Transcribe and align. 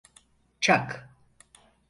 Çak! 0.61 1.09